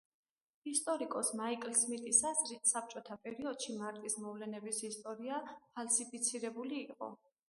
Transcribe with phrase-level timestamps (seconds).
[0.69, 7.11] ისტორიკოს მაიკლ სმიტის აზრით საბჭოთა პერიოდში მარტის მოვლენების ისტორია ფალსიფიცირებული იყო.